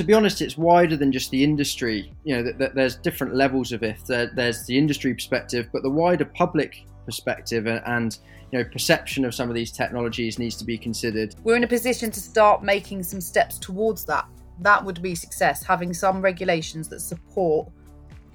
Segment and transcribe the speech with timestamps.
[0.00, 2.10] to be honest, it's wider than just the industry.
[2.24, 3.98] You know, that, that there's different levels of it.
[4.06, 8.18] There, there's the industry perspective, but the wider public perspective and, and
[8.50, 11.34] you know perception of some of these technologies needs to be considered.
[11.44, 14.26] We're in a position to start making some steps towards that.
[14.60, 17.68] That would be success, having some regulations that support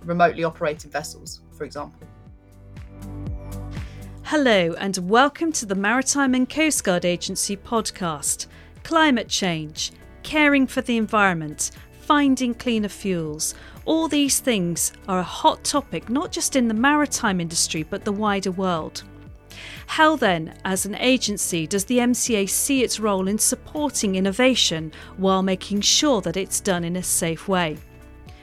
[0.03, 2.07] remotely operated vessels, for example.
[4.25, 8.45] Hello, and welcome to the Maritime and Coast Guard Agency podcast
[8.83, 9.91] Climate Change,
[10.25, 11.69] Caring for the Environment,
[12.01, 13.53] Finding Cleaner Fuels.
[13.85, 18.11] All these things are a hot topic not just in the maritime industry but the
[18.11, 19.03] wider world.
[19.85, 25.43] How then, as an agency, does the MCA see its role in supporting innovation while
[25.43, 27.77] making sure that it's done in a safe way?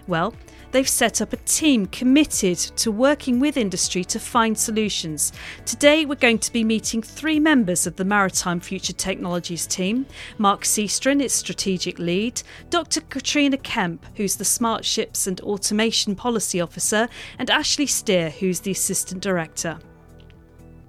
[0.07, 0.35] Well,
[0.73, 5.33] they've set up a team committed to working with industry to find solutions.
[5.65, 10.07] Today, we're going to be meeting three members of the Maritime Future Technologies team
[10.39, 13.03] Mark Seastron, its strategic lead, Dr.
[13.03, 18.71] Katrina Kemp, who's the Smart Ships and Automation Policy Officer, and Ashley Steer, who's the
[18.71, 19.79] Assistant Director.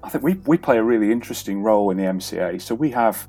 [0.03, 2.61] I think we, we play a really interesting role in the MCA.
[2.61, 3.27] So we have,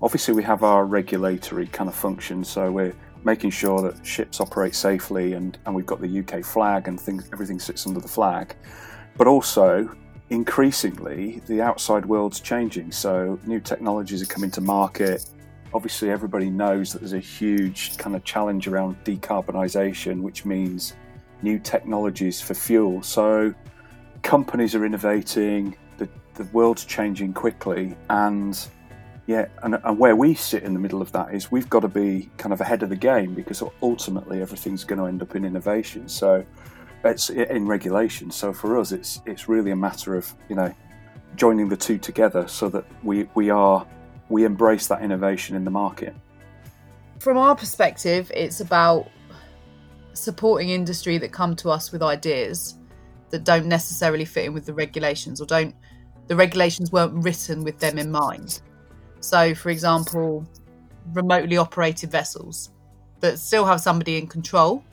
[0.00, 2.44] obviously, we have our regulatory kind of function.
[2.44, 6.88] So we're making sure that ships operate safely and, and we've got the UK flag
[6.88, 8.54] and things, everything sits under the flag.
[9.16, 9.94] But also,
[10.30, 12.92] increasingly, the outside world's changing.
[12.92, 15.24] So new technologies are coming to market.
[15.72, 20.94] Obviously, everybody knows that there's a huge kind of challenge around decarbonisation, which means
[21.42, 23.02] new technologies for fuel.
[23.02, 23.54] So
[24.22, 28.58] companies are innovating, the, the world's changing quickly, and
[29.26, 31.88] yeah, and, and where we sit in the middle of that is we've got to
[31.88, 35.44] be kind of ahead of the game because ultimately everything's going to end up in
[35.44, 36.08] innovation.
[36.08, 36.44] So
[37.04, 38.30] it's in regulation.
[38.30, 40.74] So for us, it's it's really a matter of you know
[41.36, 43.86] joining the two together so that we we are
[44.28, 46.14] we embrace that innovation in the market.
[47.18, 49.08] From our perspective, it's about
[50.12, 52.78] supporting industry that come to us with ideas
[53.30, 55.74] that don't necessarily fit in with the regulations or don't
[56.26, 58.60] the regulations weren't written with them in mind.
[59.24, 60.46] So, for example,
[61.14, 62.70] remotely operated vessels
[63.20, 64.84] that still have somebody in control,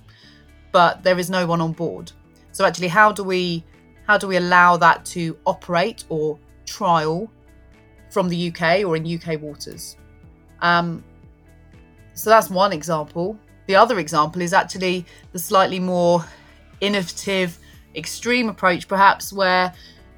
[0.72, 2.14] but there is no one on board.
[2.54, 3.64] So, actually, how do we
[4.08, 7.30] how do we allow that to operate or trial
[8.10, 9.98] from the UK or in UK waters?
[10.62, 11.04] Um,
[12.14, 13.38] so that's one example.
[13.68, 16.24] The other example is actually the slightly more
[16.80, 17.60] innovative,
[17.96, 19.74] extreme approach, perhaps, where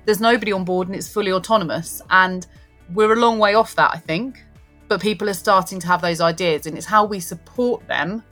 [0.06, 2.02] there's nobody on board and it's fully autonomous.
[2.12, 2.46] And
[2.94, 4.44] we're a long way off that, I think.
[4.88, 8.24] But people are starting to have those ideas, and it's how we support them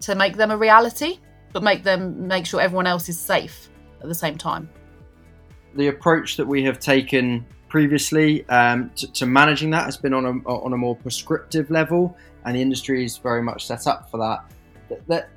[0.00, 1.18] to make them a reality,
[1.52, 4.68] but make them make sure everyone else is safe at the same time.
[5.74, 10.24] The approach that we have taken previously um, to, to, managing that has been on
[10.24, 14.18] a on a more prescriptive level, and the industry is very much set up for
[14.18, 14.44] that.
[15.08, 15.28] That,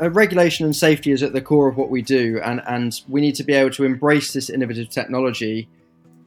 [0.00, 3.20] that regulation and safety is at the core of what we do, and and we
[3.20, 5.68] need to be able to embrace this innovative technology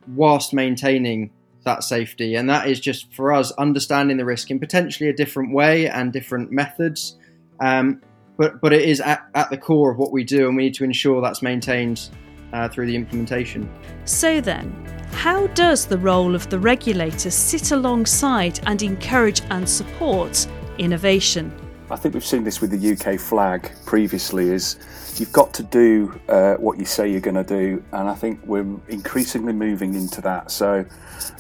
[0.08, 1.32] whilst maintaining
[1.64, 2.36] that safety.
[2.36, 6.14] And that is just for us understanding the risk in potentially a different way and
[6.14, 7.18] different methods.
[7.60, 8.02] Um,
[8.38, 10.76] but, but it is at, at, the core of what we do, and we need
[10.76, 12.10] to ensure that's maintained
[12.54, 13.70] uh, through the implementation.
[14.04, 14.72] So, then,
[15.14, 21.54] how does the role of the regulator sit alongside and encourage and support innovation?
[21.96, 26.20] I think we've seen this with the UK flag previously is you've got to do
[26.28, 30.20] uh, what you say you're going to do and I think we're increasingly moving into
[30.20, 30.52] that.
[30.52, 30.86] So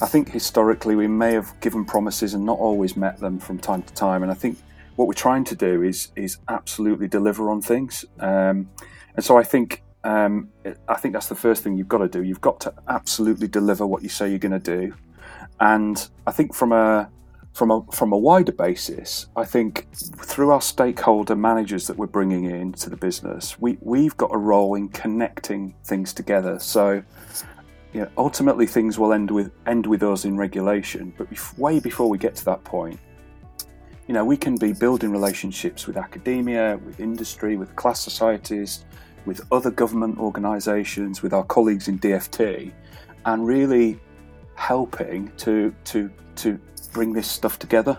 [0.02, 3.84] I think historically we may have given promises and not always met them from time
[3.84, 4.58] to time and I think
[4.96, 8.06] what we're trying to do is is absolutely deliver on things.
[8.22, 8.70] Um,
[9.18, 10.52] and so I think um,
[10.88, 12.24] I think that's the first thing you've got to do.
[12.24, 14.94] You've got to absolutely deliver what you say you're going to do.
[15.60, 17.10] And I think from a
[17.56, 22.44] from a from a wider basis, I think through our stakeholder managers that we're bringing
[22.44, 26.60] in to the business, we we've got a role in connecting things together.
[26.60, 27.02] So,
[27.94, 32.10] you know, ultimately things will end with end with us in regulation, but way before
[32.10, 33.00] we get to that point,
[34.06, 38.84] you know, we can be building relationships with academia, with industry, with class societies,
[39.26, 42.74] with other government organisations, with our colleagues in DFT,
[43.24, 43.98] and really
[44.56, 46.60] helping to to to
[46.92, 47.98] bring this stuff together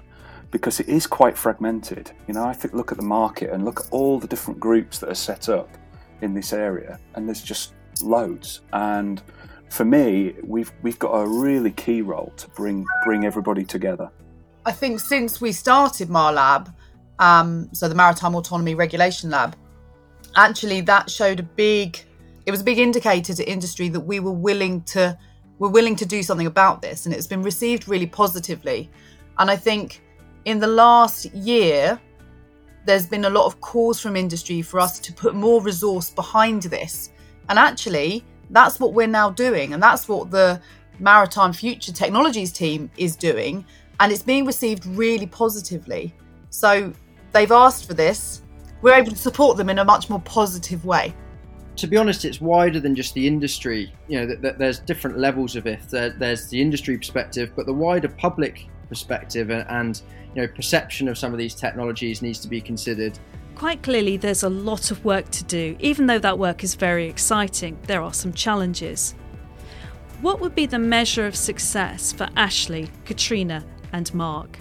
[0.51, 2.11] because it is quite fragmented.
[2.27, 4.99] You know, I think look at the market and look at all the different groups
[4.99, 5.69] that are set up
[6.23, 8.63] in this area, and there's just loads.
[8.73, 9.23] And
[9.71, 14.11] for me, we've we've got a really key role to bring bring everybody together.
[14.65, 16.75] I think since we started MARLab,
[17.19, 19.55] um, so the Maritime Autonomy Regulation Lab,
[20.35, 21.99] actually that showed a big
[22.47, 25.19] it was a big indicator to industry that we were willing to
[25.59, 28.91] we're willing to do something about this, and it's been received really positively.
[29.39, 30.03] And I think
[30.45, 32.01] in the last year,
[32.85, 36.63] there's been a lot of calls from industry for us to put more resource behind
[36.63, 37.11] this.
[37.49, 39.75] And actually, that's what we're now doing.
[39.75, 40.61] And that's what the
[41.01, 43.65] Maritime Future Technologies team is doing.
[43.99, 46.15] And it's being received really positively.
[46.51, 46.93] So
[47.33, 48.43] they've asked for this.
[48.83, 51.15] We're able to support them in a much more positive way.
[51.77, 53.93] To be honest, it's wider than just the industry.
[54.09, 55.81] You know, th- th- there's different levels of it.
[55.91, 60.03] There, there's the industry perspective, but the wider public perspective and, and
[60.35, 63.19] you know perception of some of these technologies needs to be considered.
[63.55, 65.77] Quite clearly, there's a lot of work to do.
[65.81, 69.15] Even though that work is very exciting, there are some challenges.
[70.21, 74.59] What would be the measure of success for Ashley, Katrina, and Mark?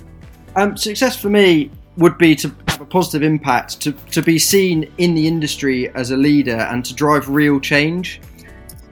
[0.56, 4.92] Um, success for me would be to have a positive impact, to, to be seen
[4.98, 8.22] in the industry as a leader, and to drive real change.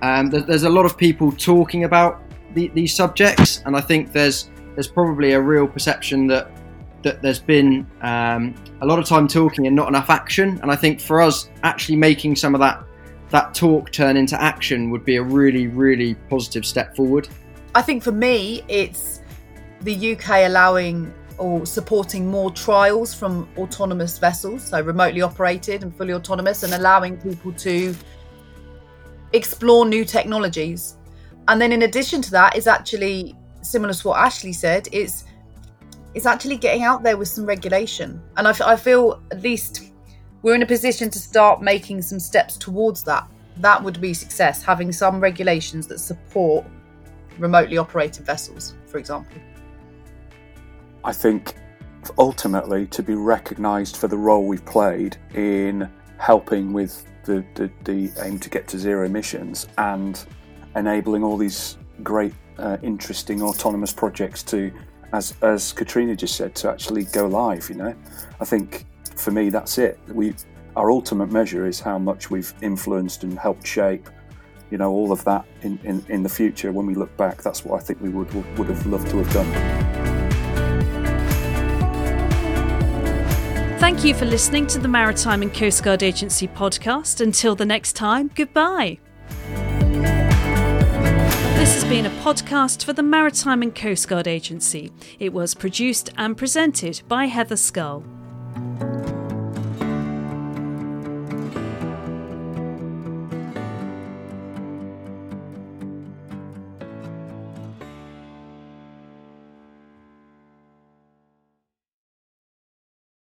[0.02, 2.22] Um, there's a lot of people talking about
[2.54, 6.50] the, these subjects, and I think there's there's probably a real perception that
[7.04, 10.60] that there's been um, a lot of time talking and not enough action.
[10.62, 12.84] And I think for us, actually making some of that
[13.30, 17.28] that talk turn into action would be a really, really positive step forward.
[17.76, 19.22] I think for me, it's
[19.82, 21.14] the UK allowing
[21.44, 27.18] or supporting more trials from autonomous vessels, so remotely operated and fully autonomous, and allowing
[27.18, 27.94] people to
[29.34, 30.96] explore new technologies.
[31.50, 35.26] And then, in addition to that, is actually similar to what Ashley said, it's
[36.14, 38.22] it's actually getting out there with some regulation.
[38.38, 39.92] And I, I feel at least
[40.44, 43.28] we're in a position to start making some steps towards that.
[43.58, 46.66] That would be success, having some regulations that support
[47.38, 49.42] remotely operated vessels, for example.
[51.04, 51.56] I think
[52.18, 58.12] ultimately to be recognised for the role we've played in helping with the, the, the,
[58.22, 60.26] aim to get to zero emissions and
[60.76, 64.72] enabling all these great, uh, interesting autonomous projects to
[65.14, 67.70] as as Katrina just said, to actually go live.
[67.70, 67.96] You know,
[68.42, 68.86] I think
[69.16, 70.00] for me that's it.
[70.08, 70.34] We
[70.76, 74.10] our ultimate measure is how much we've influenced and helped shape.
[74.72, 76.72] You know, all of that in, in, in the future.
[76.72, 79.32] When we look back, that's what I think we would would have loved to have
[79.32, 79.83] done.
[83.84, 87.20] Thank you for listening to the Maritime and Coast Guard Agency podcast.
[87.20, 88.98] Until the next time, goodbye.
[91.58, 94.90] This has been a podcast for the Maritime and Coast Guard Agency.
[95.20, 98.06] It was produced and presented by Heather Scull.